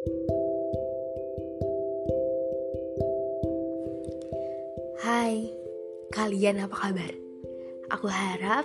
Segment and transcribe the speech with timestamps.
[0.00, 0.08] Hai,
[6.08, 7.12] kalian apa kabar?
[7.92, 8.64] Aku harap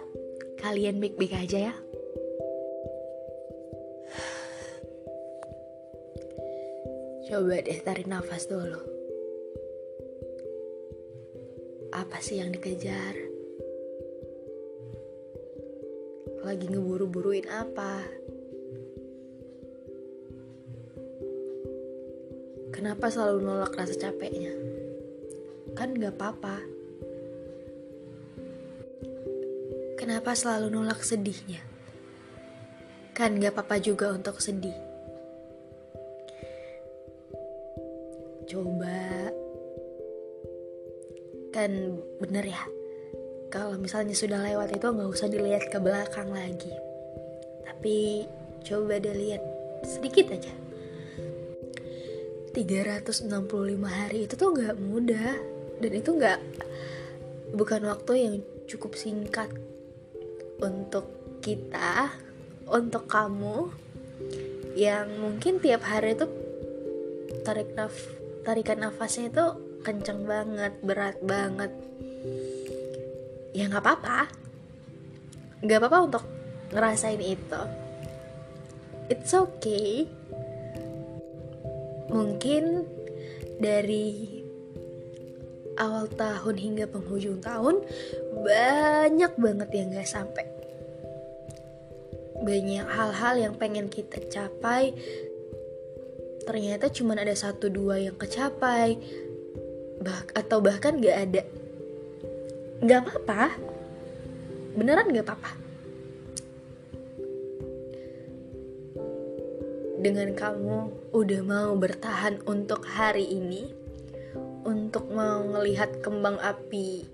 [0.64, 1.76] kalian baik-baik aja ya.
[7.28, 8.80] Coba deh tarik nafas dulu.
[11.92, 13.20] Apa sih yang dikejar?
[16.48, 18.24] Lagi ngeburu-buruin apa?
[22.76, 24.52] Kenapa selalu nolak rasa capeknya?
[25.80, 26.60] Kan gak apa-apa.
[29.96, 31.64] Kenapa selalu nolak sedihnya?
[33.16, 34.76] Kan gak apa-apa juga untuk sedih.
[38.44, 39.32] Coba
[41.56, 41.72] kan
[42.20, 42.64] bener ya
[43.48, 46.76] kalau misalnya sudah lewat itu nggak usah dilihat ke belakang lagi
[47.64, 48.28] tapi
[48.68, 49.40] coba deh lihat
[49.88, 50.52] sedikit aja
[52.56, 53.28] 365
[53.84, 55.36] hari itu tuh nggak mudah.
[55.84, 56.40] Dan itu nggak
[57.52, 58.36] bukan waktu yang
[58.72, 59.52] cukup singkat
[60.64, 61.12] untuk
[61.44, 62.16] kita
[62.72, 63.68] untuk kamu
[64.80, 66.26] yang mungkin tiap hari itu
[67.44, 67.92] tarik naf
[68.48, 69.46] tarikan nafasnya itu
[69.84, 71.76] kenceng banget berat banget.
[73.52, 74.32] Ya nggak apa-apa.
[75.60, 76.24] Nggak apa-apa untuk
[76.72, 77.62] ngerasain itu.
[79.12, 80.08] It's okay
[82.16, 82.88] mungkin
[83.60, 84.40] dari
[85.76, 87.84] awal tahun hingga penghujung tahun
[88.48, 90.46] banyak banget yang gak sampai.
[92.40, 94.96] Banyak hal-hal yang pengen kita capai.
[96.48, 98.96] Ternyata cuma ada satu dua yang kecapai.
[100.00, 101.44] Bah atau bahkan gak ada.
[102.80, 103.60] Gak apa-apa.
[104.76, 105.65] Beneran gak apa-apa
[110.06, 113.74] dengan kamu udah mau bertahan untuk hari ini
[114.62, 117.10] untuk mau melihat kembang api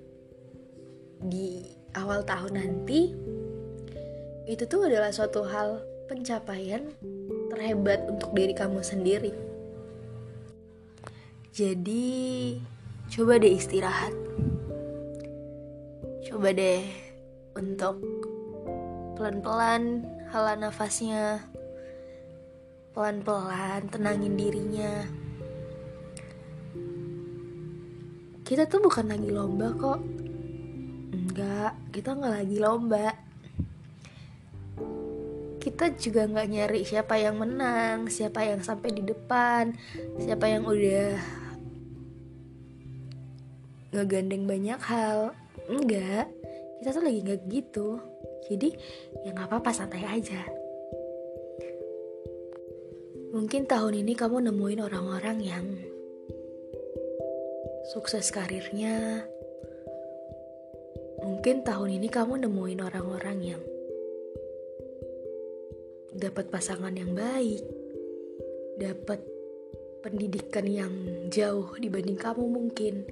[1.23, 3.15] di awal tahun nanti
[4.43, 5.79] itu tuh adalah suatu hal
[6.11, 6.83] pencapaian
[7.47, 9.31] terhebat untuk diri kamu sendiri.
[11.55, 12.59] Jadi
[13.07, 14.11] coba deh istirahat.
[16.27, 16.83] Coba deh
[17.55, 18.03] untuk
[19.15, 21.50] pelan-pelan hala nafasnya
[22.91, 25.07] pelan-pelan tenangin dirinya.
[28.43, 29.99] Kita tuh bukan lagi lomba kok.
[31.15, 33.07] Enggak kita nggak lagi lomba.
[35.61, 39.71] Kita juga nggak nyari siapa yang menang siapa yang sampai di depan
[40.19, 41.15] siapa yang udah
[43.95, 45.31] ngegandeng banyak hal.
[45.71, 46.27] Enggak
[46.83, 48.03] kita tuh lagi nggak gitu.
[48.51, 48.75] Jadi
[49.23, 50.43] ya nggak apa-apa santai aja
[53.31, 55.65] mungkin tahun ini kamu nemuin orang-orang yang
[57.91, 59.23] sukses karirnya.
[61.21, 63.61] Mungkin tahun ini kamu nemuin orang-orang yang
[66.11, 67.63] dapat pasangan yang baik
[68.75, 69.23] dapat
[70.01, 70.93] pendidikan yang
[71.29, 73.05] jauh dibanding kamu mungkin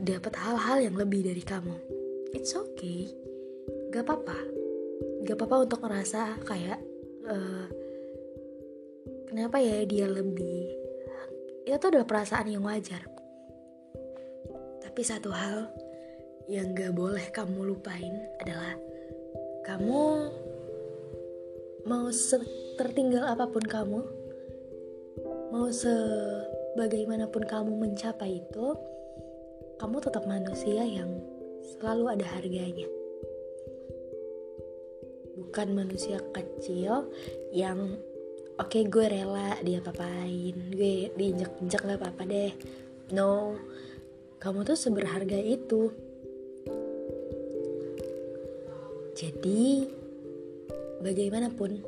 [0.00, 1.76] dapat hal-hal yang lebih dari kamu.
[2.32, 3.10] It's okay,
[3.90, 4.38] gak apa-apa,
[5.26, 6.78] gak apa-apa untuk ngerasa kayak
[7.26, 7.66] uh,
[9.30, 10.74] kenapa ya dia lebih.
[11.62, 13.06] Itu adalah perasaan yang wajar.
[14.82, 15.70] Tapi satu hal
[16.50, 18.10] yang gak boleh kamu lupain
[18.42, 18.74] adalah
[19.62, 20.34] kamu
[21.86, 22.10] mau
[22.74, 24.02] tertinggal apa pun kamu,
[25.54, 28.66] mau sebagaimanapun kamu mencapai itu,
[29.78, 31.22] kamu tetap manusia yang
[31.78, 32.90] selalu ada harganya.
[35.38, 37.06] Bukan manusia kecil
[37.54, 37.94] yang
[38.60, 42.52] oke okay, gue rela dia papain, gue diinjek-injek gak apa-apa deh.
[43.16, 43.56] No,
[44.36, 45.88] kamu tuh seberharga itu.
[49.16, 49.88] Jadi,
[51.00, 51.80] bagaimanapun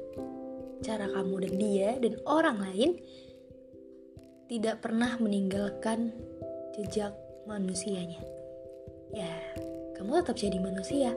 [0.80, 2.90] cara kamu dan dia dan orang lain
[4.48, 6.12] tidak pernah meninggalkan
[6.76, 7.12] jejak
[7.44, 8.24] manusianya.
[9.12, 9.32] Ya,
[10.00, 11.12] kamu tetap jadi manusia.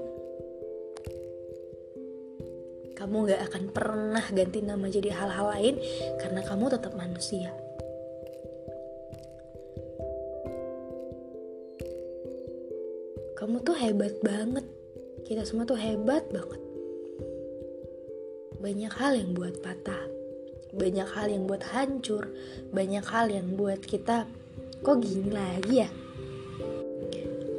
[2.96, 5.76] Kamu gak akan pernah ganti nama jadi hal-hal lain
[6.24, 7.52] karena kamu tetap manusia.
[13.36, 14.66] Kamu tuh hebat banget.
[15.28, 16.62] Kita semua tuh hebat banget.
[18.64, 20.08] Banyak hal yang buat patah.
[20.72, 22.32] Banyak hal yang buat hancur.
[22.72, 24.26] Banyak hal yang buat kita
[24.86, 25.90] kok gini lagi ya?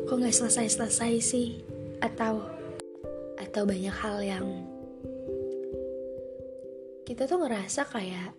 [0.06, 1.48] kok nggak selesai-selesai sih?
[1.98, 2.46] Atau
[3.36, 4.46] atau banyak hal yang
[7.06, 8.34] kita tuh ngerasa kayak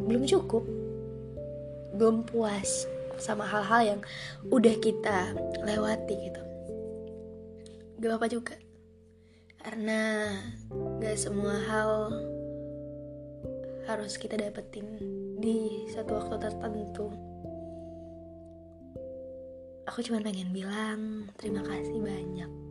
[0.00, 0.64] belum cukup
[2.00, 2.88] belum puas
[3.20, 4.00] sama hal-hal yang
[4.48, 6.42] udah kita lewati gitu.
[8.00, 8.54] Gak apa-apa juga
[9.60, 10.32] karena
[11.02, 11.92] gak semua hal
[13.84, 14.86] harus kita dapetin
[15.36, 17.12] di satu waktu tertentu.
[19.84, 22.67] Aku cuma pengen bilang terima kasih banyak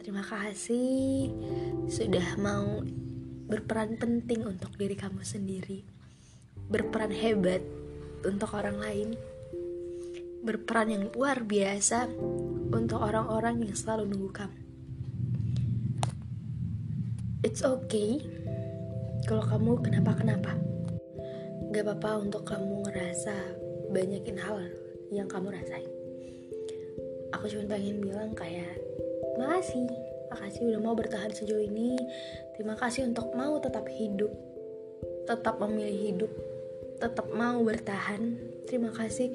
[0.00, 1.28] terima kasih
[1.84, 2.80] sudah mau
[3.52, 5.84] berperan penting untuk diri kamu sendiri.
[6.72, 7.60] Berperan hebat
[8.24, 9.08] untuk orang lain.
[10.40, 12.08] Berperan yang luar biasa
[12.72, 14.60] untuk orang-orang yang selalu nunggu kamu.
[17.44, 18.24] It's okay
[19.28, 20.56] kalau kamu kenapa-kenapa.
[21.76, 23.36] Gak apa-apa untuk kamu ngerasa
[23.92, 24.64] banyakin hal
[25.12, 25.92] yang kamu rasain.
[27.36, 28.80] Aku cuma pengen bilang kayak
[29.36, 29.86] makasih.
[30.30, 31.98] Makasih udah mau bertahan sejauh ini.
[32.54, 34.30] Terima kasih untuk mau tetap hidup
[35.30, 36.32] tetap memilih hidup
[37.00, 38.36] tetap mau bertahan.
[38.68, 39.32] Terima kasih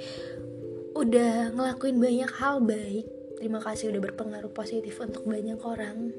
[0.94, 3.08] udah ngelakuin banyak hal baik.
[3.42, 6.14] Terima kasih udah berpengaruh positif untuk banyak orang.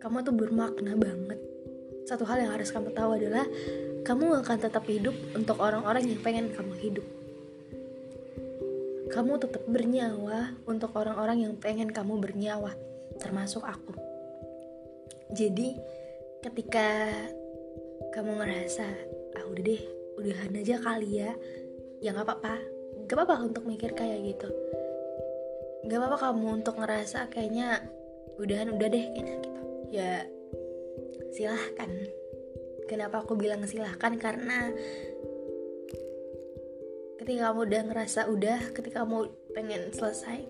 [0.00, 1.38] Kamu tuh bermakna banget.
[2.08, 3.46] Satu hal yang harus kamu tahu adalah
[4.02, 7.06] kamu akan tetap hidup untuk orang-orang yang pengen kamu hidup
[9.12, 12.72] kamu tetap bernyawa untuk orang-orang yang pengen kamu bernyawa
[13.20, 13.92] termasuk aku.
[15.36, 15.76] Jadi
[16.40, 17.12] ketika
[18.16, 18.88] kamu ngerasa
[19.36, 19.82] ah udah deh
[20.16, 21.30] udahan aja kali ya
[22.00, 22.56] ya nggak apa-apa.
[23.08, 24.48] Gak apa-apa untuk mikir kayak gitu.
[25.88, 27.84] Gak apa-apa kamu untuk ngerasa kayaknya
[28.40, 29.60] udahan udah deh kayaknya gitu.
[29.92, 30.12] Ya
[31.32, 31.90] silahkan.
[32.88, 34.16] Kenapa aku bilang silahkan?
[34.20, 34.72] Karena
[37.22, 40.42] ketika kamu udah ngerasa udah ketika kamu pengen selesai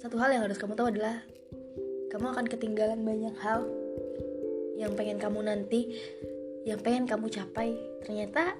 [0.00, 1.20] satu hal yang harus kamu tahu adalah
[2.08, 3.68] kamu akan ketinggalan banyak hal
[4.80, 5.90] yang pengen kamu nanti
[6.64, 7.76] yang pengen kamu capai.
[8.04, 8.56] Ternyata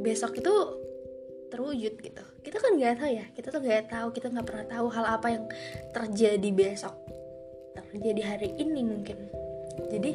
[0.00, 0.54] besok itu
[1.52, 2.24] terwujud gitu.
[2.44, 5.26] Kita kan nggak tahu ya kita tuh nggak tahu kita nggak pernah tahu hal apa
[5.32, 5.44] yang
[5.94, 6.94] terjadi besok
[7.76, 9.30] terjadi hari ini mungkin.
[9.88, 10.10] Jadi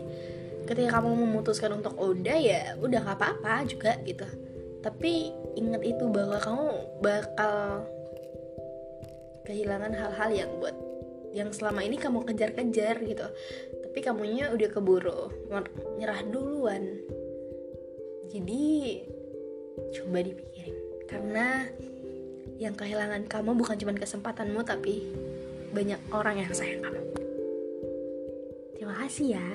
[0.68, 4.26] ketika kamu memutuskan untuk udah ya udah nggak apa-apa juga gitu
[4.82, 6.68] tapi ingat itu bahwa kamu
[7.06, 7.86] bakal
[9.46, 10.74] kehilangan hal-hal yang buat
[11.32, 13.28] yang selama ini kamu kejar-kejar gitu.
[13.88, 15.32] Tapi kamunya udah keburu
[15.96, 17.00] nyerah duluan.
[18.28, 19.00] Jadi
[19.96, 20.76] coba dipikirin.
[21.08, 21.68] Karena
[22.60, 25.08] yang kehilangan kamu bukan cuma kesempatanmu tapi
[25.72, 27.02] banyak orang yang sayang kamu.
[28.76, 29.50] Terima kasih ya